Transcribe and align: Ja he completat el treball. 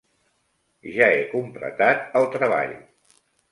Ja 0.95 1.09
he 1.17 1.19
completat 1.35 2.19
el 2.23 2.29
treball. 2.39 2.77